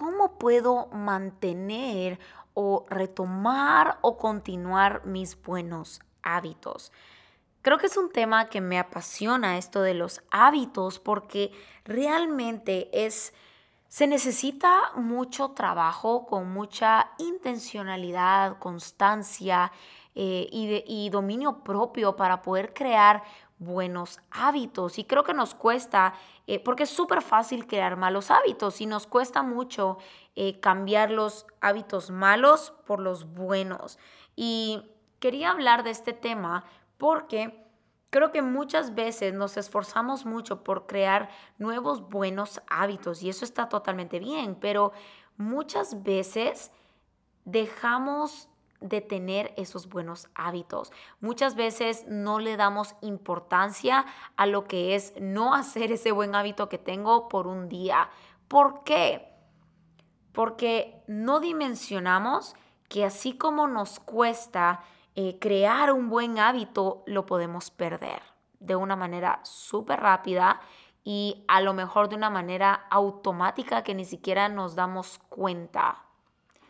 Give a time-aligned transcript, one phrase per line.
[0.00, 2.18] ¿cómo puedo mantener
[2.54, 6.90] o retomar o continuar mis buenos hábitos?
[7.60, 11.52] Creo que es un tema que me apasiona esto de los hábitos porque
[11.84, 13.34] realmente es
[13.88, 19.70] se necesita mucho trabajo con mucha intencionalidad, constancia
[20.14, 23.22] eh, y, dominio propio para poder crear
[23.60, 24.98] buenos hábitos.
[24.98, 26.14] Y creo que nos cuesta,
[26.48, 29.98] eh, porque es súper fácil crear malos hábitos y nos cuesta mucho
[30.34, 34.00] eh, cambiar los hábitos malos por los buenos.
[34.34, 34.82] Y
[35.20, 36.64] quería hablar de este tema
[36.98, 37.70] porque
[38.10, 43.68] Creo que muchas veces nos esforzamos mucho por crear nuevos buenos hábitos y eso está
[43.68, 44.92] totalmente bien, pero
[45.36, 46.72] muchas veces
[47.44, 48.49] dejamos
[48.80, 50.92] de tener esos buenos hábitos.
[51.20, 54.06] Muchas veces no le damos importancia
[54.36, 58.10] a lo que es no hacer ese buen hábito que tengo por un día.
[58.48, 59.28] ¿Por qué?
[60.32, 62.54] Porque no dimensionamos
[62.88, 64.82] que así como nos cuesta
[65.14, 68.22] eh, crear un buen hábito lo podemos perder
[68.60, 70.60] de una manera súper rápida
[71.02, 76.04] y a lo mejor de una manera automática que ni siquiera nos damos cuenta.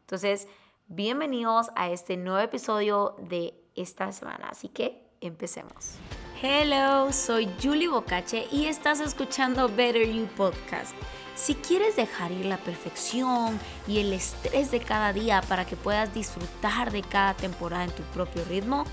[0.00, 0.48] Entonces,
[0.94, 4.48] bienvenidos a este nuevo episodio de esta semana.
[4.50, 5.96] Así que empecemos.
[6.42, 10.94] Hello, soy Julie Bocache y estás escuchando Better You Podcast
[11.34, 16.12] si quieres dejar ir la perfección y el estrés de cada día para que puedas
[16.14, 18.84] disfrutar de cada temporada en tu propio ritmo,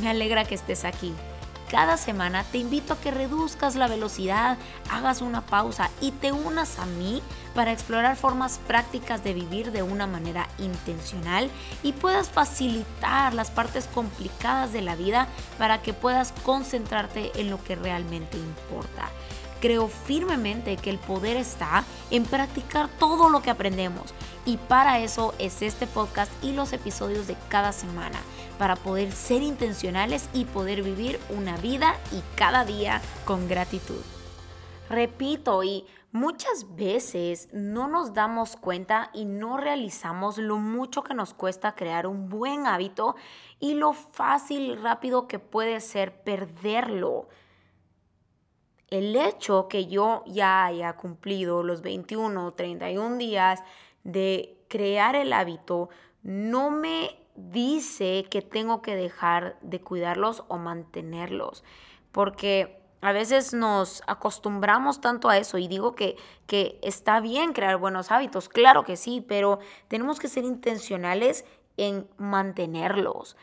[0.00, 1.12] me alegra que estés aquí.
[1.72, 4.58] Cada semana te invito a que reduzcas la velocidad,
[4.90, 7.22] hagas una pausa y te unas a mí
[7.54, 11.50] para explorar formas prácticas de vivir de una manera intencional
[11.82, 17.64] y puedas facilitar las partes complicadas de la vida para que puedas concentrarte en lo
[17.64, 19.08] que realmente importa.
[19.62, 24.12] Creo firmemente que el poder está en practicar todo lo que aprendemos
[24.44, 28.18] y para eso es este podcast y los episodios de cada semana,
[28.58, 34.00] para poder ser intencionales y poder vivir una vida y cada día con gratitud.
[34.90, 41.34] Repito, y muchas veces no nos damos cuenta y no realizamos lo mucho que nos
[41.34, 43.14] cuesta crear un buen hábito
[43.60, 47.28] y lo fácil y rápido que puede ser perderlo
[48.92, 53.62] el hecho que yo ya haya cumplido los 21 o 31 días
[54.04, 55.88] de crear el hábito
[56.22, 61.64] no me dice que tengo que dejar de cuidarlos o mantenerlos,
[62.12, 66.16] porque a veces nos acostumbramos tanto a eso y digo que,
[66.46, 71.46] que está bien crear buenos hábitos, claro que sí, pero tenemos que ser intencionales
[71.78, 73.38] en mantenerlos,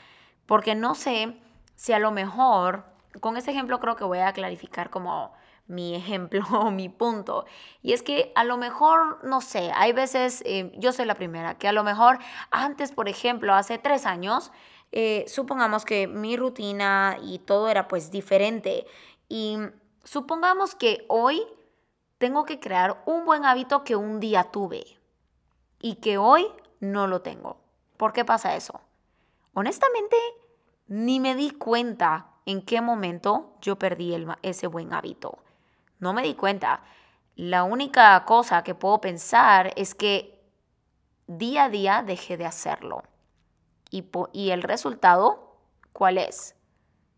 [0.45, 1.35] porque no sé
[1.75, 2.85] si a lo mejor,
[3.19, 5.33] con ese ejemplo creo que voy a clarificar como
[5.69, 7.45] mi ejemplo o mi punto.
[7.81, 11.57] Y es que a lo mejor, no sé, hay veces, eh, yo soy la primera,
[11.57, 12.19] que a lo mejor
[12.51, 14.51] antes, por ejemplo, hace tres años,
[14.91, 18.85] eh, supongamos que mi rutina y todo era pues diferente.
[19.29, 19.57] Y
[20.03, 21.43] supongamos que hoy
[22.17, 24.83] tengo que crear un buen hábito que un día tuve
[25.79, 26.47] y que hoy
[26.79, 27.57] no lo tengo.
[27.95, 28.81] ¿Por qué pasa eso?
[29.53, 30.17] Honestamente,
[30.87, 35.37] ni me di cuenta en qué momento yo perdí ese buen hábito.
[35.99, 36.81] No me di cuenta.
[37.35, 40.41] La única cosa que puedo pensar es que
[41.27, 43.03] día a día dejé de hacerlo.
[43.91, 45.57] Y, y el resultado,
[45.93, 46.55] ¿cuál es?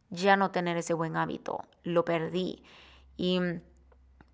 [0.09, 1.63] Ya no tener ese buen hábito.
[1.83, 2.63] Lo perdí.
[3.17, 3.39] Y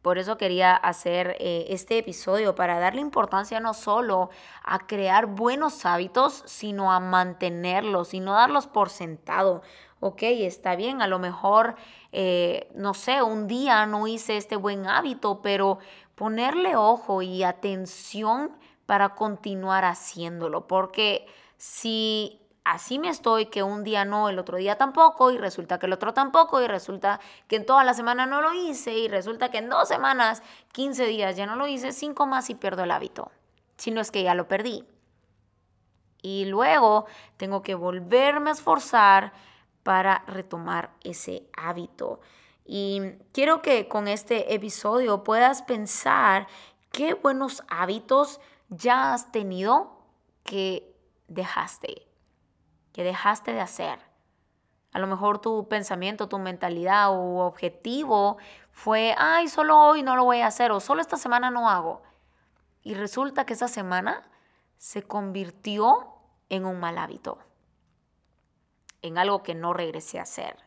[0.07, 4.29] por eso quería hacer eh, este episodio, para darle importancia no solo
[4.63, 9.63] a crear buenos hábitos, sino a mantenerlos y no darlos por sentado
[9.99, 11.75] ok, está bien, a lo mejor,
[12.11, 15.79] eh, no sé, un día no hice este buen hábito, pero
[16.15, 18.51] ponerle ojo y atención
[18.85, 21.25] para continuar haciéndolo, porque
[21.57, 25.85] si así me estoy que un día no, el otro día tampoco, y resulta que
[25.85, 29.49] el otro tampoco, y resulta que en toda la semana no lo hice, y resulta
[29.49, 30.43] que en dos semanas,
[30.73, 33.31] 15 días ya no lo hice, cinco más y pierdo el hábito,
[33.77, 34.85] si no es que ya lo perdí.
[36.21, 37.05] Y luego
[37.37, 39.33] tengo que volverme a esforzar,
[39.87, 42.19] para retomar ese hábito.
[42.65, 46.47] Y quiero que con este episodio puedas pensar
[46.91, 50.03] qué buenos hábitos ya has tenido
[50.43, 50.93] que
[51.29, 52.05] dejaste,
[52.91, 53.99] que dejaste de hacer.
[54.91, 58.35] A lo mejor tu pensamiento, tu mentalidad o objetivo
[58.73, 62.01] fue, ay, solo hoy no lo voy a hacer o solo esta semana no hago.
[62.83, 64.29] Y resulta que esa semana
[64.75, 66.13] se convirtió
[66.49, 67.46] en un mal hábito
[69.01, 70.57] en algo que no regresé a hacer.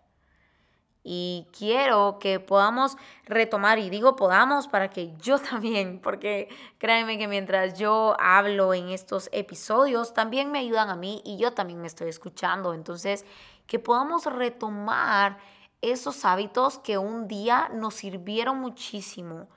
[1.03, 6.49] y quiero que podamos retomar, y digo podamos para que yo también, porque
[6.79, 11.55] créanme que mientras yo hablo en estos episodios, también me ayudan a mí y yo
[11.55, 12.75] también me estoy escuchando.
[12.75, 13.25] Entonces,
[13.67, 15.38] que podamos retomar
[15.81, 19.49] esos hábitos que un día nos sirvieron muchísimo.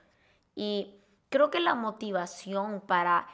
[0.54, 0.96] Y
[1.28, 3.26] creo que la motivación para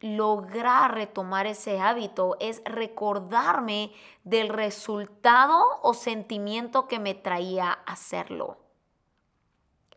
[0.00, 3.92] lograr retomar ese hábito es recordarme
[4.24, 8.58] del resultado o sentimiento que me traía hacerlo.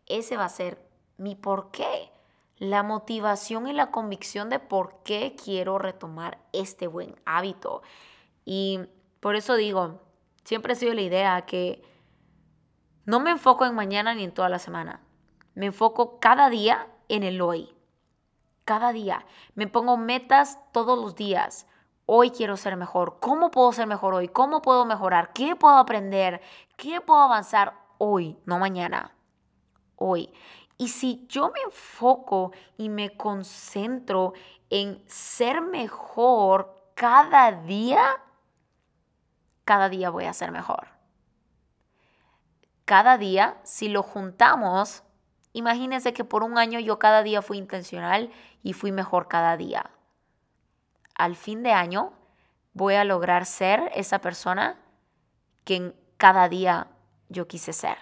[0.07, 0.83] Ese va a ser
[1.17, 2.11] mi por qué,
[2.57, 7.81] la motivación y la convicción de por qué quiero retomar este buen hábito.
[8.43, 8.79] Y
[9.19, 10.01] por eso digo,
[10.43, 11.83] siempre ha sido la idea que
[13.05, 15.01] no me enfoco en mañana ni en toda la semana.
[15.53, 17.73] Me enfoco cada día en el hoy
[18.71, 19.25] cada día.
[19.53, 21.67] Me pongo metas todos los días.
[22.05, 23.17] Hoy quiero ser mejor.
[23.19, 24.29] ¿Cómo puedo ser mejor hoy?
[24.29, 25.33] ¿Cómo puedo mejorar?
[25.33, 26.39] ¿Qué puedo aprender?
[26.77, 29.13] ¿Qué puedo avanzar hoy, no mañana?
[29.97, 30.33] Hoy.
[30.77, 34.31] Y si yo me enfoco y me concentro
[34.69, 38.23] en ser mejor cada día,
[39.65, 40.87] cada día voy a ser mejor.
[42.85, 45.03] Cada día, si lo juntamos,
[45.53, 48.31] Imagínense que por un año yo cada día fui intencional
[48.63, 49.91] y fui mejor cada día.
[51.15, 52.13] Al fin de año
[52.73, 54.79] voy a lograr ser esa persona
[55.65, 56.87] que en cada día
[57.29, 57.97] yo quise ser.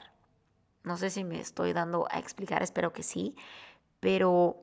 [0.84, 3.36] No sé si me estoy dando a explicar, espero que sí,
[4.00, 4.58] pero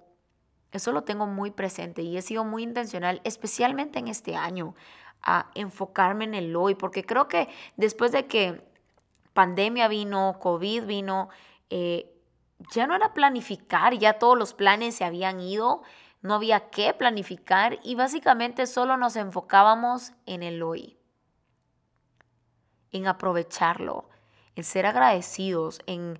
[0.72, 4.74] eso lo tengo muy presente y he sido muy intencional, especialmente en este año,
[5.22, 8.62] a enfocarme en el hoy, porque creo que después de que
[9.32, 11.28] pandemia vino, COVID vino,
[11.70, 12.15] eh,
[12.72, 15.82] ya no era planificar, ya todos los planes se habían ido,
[16.22, 20.98] no había que planificar y básicamente solo nos enfocábamos en el hoy,
[22.90, 24.08] en aprovecharlo,
[24.54, 26.18] en ser agradecidos, en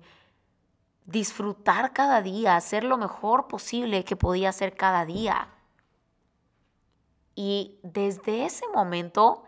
[1.05, 5.49] disfrutar cada día, hacer lo mejor posible que podía hacer cada día.
[7.33, 9.43] Y desde ese momento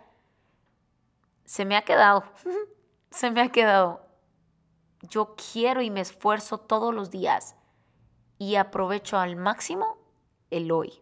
[1.45, 2.23] se me ha quedado,
[3.11, 4.08] se me ha quedado
[5.01, 7.55] yo quiero y me esfuerzo todos los días
[8.37, 9.97] y aprovecho al máximo
[10.49, 11.01] el hoy.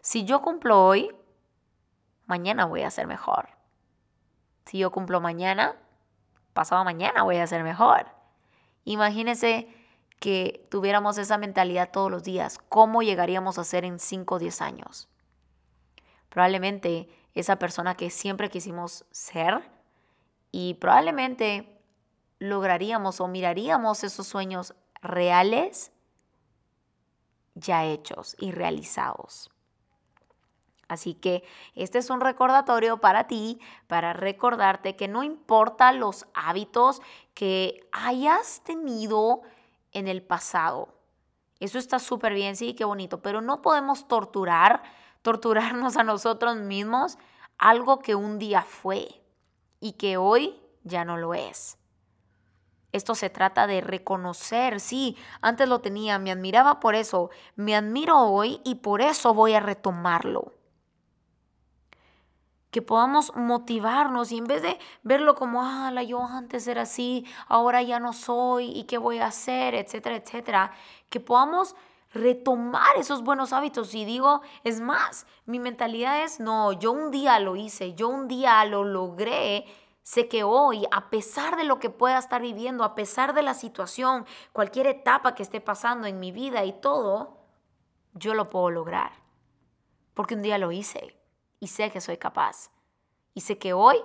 [0.00, 1.14] Si yo cumplo hoy,
[2.26, 3.48] mañana voy a ser mejor.
[4.66, 5.76] Si yo cumplo mañana,
[6.52, 8.06] pasado mañana voy a ser mejor.
[8.84, 9.68] Imagínense
[10.20, 12.58] que tuviéramos esa mentalidad todos los días.
[12.68, 15.08] ¿Cómo llegaríamos a ser en 5 o 10 años?
[16.28, 19.70] Probablemente esa persona que siempre quisimos ser
[20.52, 21.75] y probablemente
[22.38, 25.92] lograríamos o miraríamos esos sueños reales
[27.54, 29.50] ya hechos y realizados.
[30.88, 31.42] Así que
[31.74, 37.02] este es un recordatorio para ti, para recordarte que no importa los hábitos
[37.34, 39.42] que hayas tenido
[39.92, 40.94] en el pasado.
[41.58, 44.82] Eso está súper bien, sí, qué bonito, pero no podemos torturar,
[45.22, 47.18] torturarnos a nosotros mismos
[47.58, 49.22] algo que un día fue
[49.80, 51.78] y que hoy ya no lo es.
[52.96, 58.18] Esto se trata de reconocer, sí, antes lo tenía, me admiraba por eso, me admiro
[58.18, 60.54] hoy y por eso voy a retomarlo.
[62.70, 67.82] Que podamos motivarnos y en vez de verlo como, ah, yo antes era así, ahora
[67.82, 70.72] ya no soy y qué voy a hacer, etcétera, etcétera,
[71.10, 71.76] que podamos
[72.14, 73.94] retomar esos buenos hábitos.
[73.94, 78.26] Y digo, es más, mi mentalidad es, no, yo un día lo hice, yo un
[78.26, 79.66] día lo logré
[80.06, 83.54] Sé que hoy, a pesar de lo que pueda estar viviendo, a pesar de la
[83.54, 87.38] situación, cualquier etapa que esté pasando en mi vida y todo,
[88.14, 89.10] yo lo puedo lograr.
[90.14, 91.18] Porque un día lo hice
[91.58, 92.70] y sé que soy capaz.
[93.34, 93.96] Y sé que hoy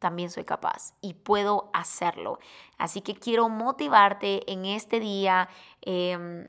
[0.00, 2.40] también soy capaz y puedo hacerlo.
[2.76, 5.48] Así que quiero motivarte en este día.
[5.80, 6.48] Em,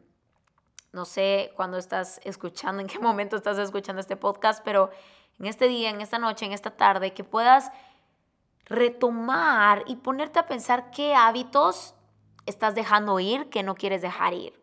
[0.91, 4.89] no sé cuándo estás escuchando, en qué momento estás escuchando este podcast, pero
[5.37, 7.71] en este día, en esta noche, en esta tarde, que puedas
[8.65, 11.95] retomar y ponerte a pensar qué hábitos
[12.45, 14.53] estás dejando ir que no quieres dejar ir,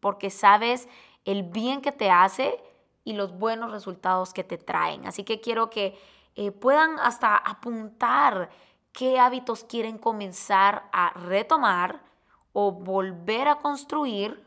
[0.00, 0.88] porque sabes
[1.24, 2.62] el bien que te hace
[3.04, 5.06] y los buenos resultados que te traen.
[5.06, 5.98] Así que quiero que
[6.34, 8.50] eh, puedan hasta apuntar
[8.92, 12.02] qué hábitos quieren comenzar a retomar
[12.52, 14.46] o volver a construir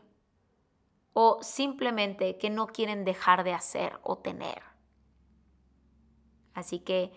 [1.12, 4.62] o simplemente que no quieren dejar de hacer o tener.
[6.54, 7.12] Así que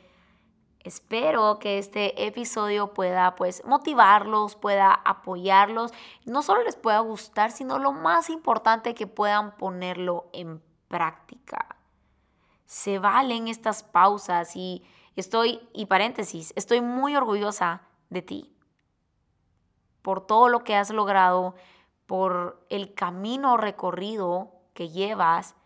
[0.87, 5.91] Espero que este episodio pueda pues motivarlos, pueda apoyarlos,
[6.23, 11.75] no solo les pueda gustar, sino lo más importante que puedan ponerlo en práctica.
[12.67, 14.81] Se valen estas pausas y
[15.17, 18.55] estoy, y paréntesis, estoy muy orgullosa de ti,
[20.01, 21.55] por todo lo que has logrado,
[22.05, 25.57] por el camino recorrido que llevas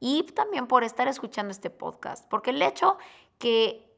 [0.00, 2.96] y también por estar escuchando este podcast, porque el hecho
[3.36, 3.91] que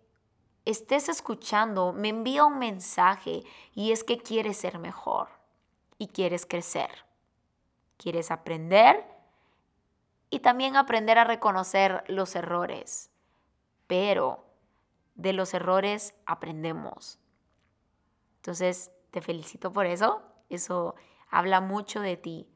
[0.64, 3.42] estés escuchando me envía un mensaje
[3.74, 5.28] y es que quieres ser mejor
[5.98, 6.90] y quieres crecer.
[7.96, 9.04] Quieres aprender
[10.30, 13.10] y también aprender a reconocer los errores.
[13.86, 14.44] Pero
[15.14, 17.18] de los errores aprendemos.
[18.36, 20.22] Entonces, te felicito por eso.
[20.48, 20.96] Eso
[21.30, 22.48] habla mucho de ti.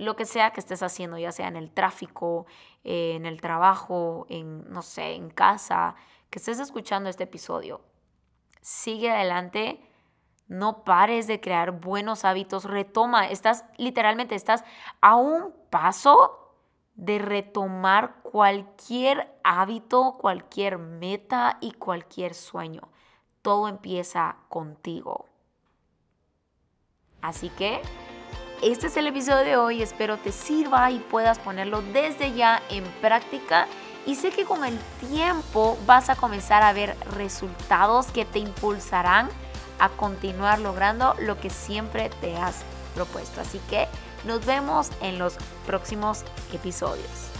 [0.00, 2.46] Lo que sea que estés haciendo, ya sea en el tráfico,
[2.84, 5.94] eh, en el trabajo, en, no sé, en casa,
[6.30, 7.82] que estés escuchando este episodio,
[8.62, 9.86] sigue adelante.
[10.48, 12.64] No pares de crear buenos hábitos.
[12.64, 13.28] Retoma.
[13.28, 14.64] Estás, literalmente, estás
[15.00, 16.56] a un paso
[16.94, 22.88] de retomar cualquier hábito, cualquier meta y cualquier sueño.
[23.42, 25.26] Todo empieza contigo.
[27.22, 27.80] Así que
[28.62, 29.82] este es el episodio de hoy.
[29.82, 33.66] Espero te sirva y puedas ponerlo desde ya en práctica.
[34.06, 39.28] Y sé que con el tiempo vas a comenzar a ver resultados que te impulsarán
[39.78, 42.62] a continuar logrando lo que siempre te has
[42.94, 43.40] propuesto.
[43.40, 43.88] Así que
[44.24, 45.36] nos vemos en los
[45.66, 47.30] próximos episodios.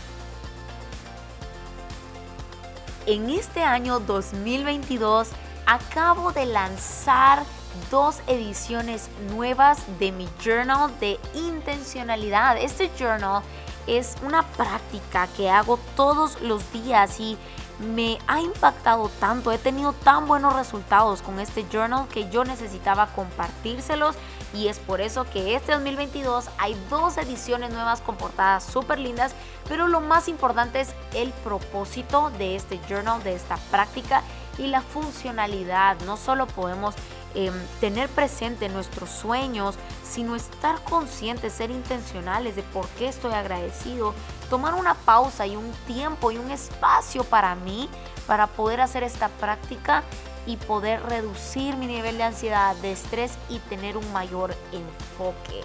[3.06, 5.30] En este año 2022
[5.66, 7.42] acabo de lanzar
[7.90, 12.56] dos ediciones nuevas de mi journal de intencionalidad.
[12.56, 13.42] Este journal
[13.86, 17.36] es una práctica que hago todos los días y
[17.80, 23.06] me ha impactado tanto, he tenido tan buenos resultados con este journal que yo necesitaba
[23.08, 24.16] compartírselos
[24.52, 29.34] y es por eso que este 2022 hay dos ediciones nuevas con portadas súper lindas,
[29.68, 34.22] pero lo más importante es el propósito de este journal, de esta práctica
[34.58, 35.96] y la funcionalidad.
[36.04, 36.94] No solo podemos
[37.34, 44.14] Em, tener presente nuestros sueños, sino estar conscientes, ser intencionales de por qué estoy agradecido,
[44.48, 47.88] tomar una pausa y un tiempo y un espacio para mí
[48.26, 50.02] para poder hacer esta práctica
[50.44, 55.62] y poder reducir mi nivel de ansiedad, de estrés y tener un mayor enfoque.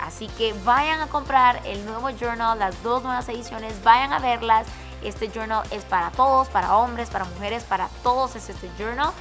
[0.00, 4.66] Así que vayan a comprar el nuevo journal, las dos nuevas ediciones, vayan a verlas.
[5.02, 9.12] Este journal es para todos, para hombres, para mujeres, para todos es este journal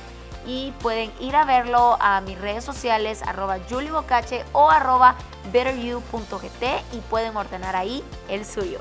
[0.45, 3.57] y pueden ir a verlo a mis redes sociales arroba
[4.53, 5.15] o arroba
[5.51, 8.79] betteryou.gt y pueden ordenar ahí el suyo.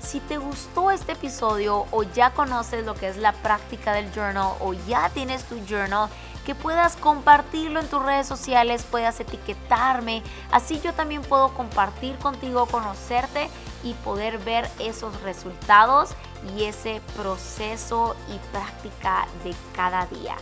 [0.00, 4.52] Si te gustó este episodio o ya conoces lo que es la práctica del journal
[4.60, 6.10] o ya tienes tu journal,
[6.44, 12.66] que puedas compartirlo en tus redes sociales, puedas etiquetarme, así yo también puedo compartir contigo,
[12.66, 13.48] conocerte
[13.84, 16.10] y poder ver esos resultados
[16.56, 20.36] y ese proceso y práctica de cada día.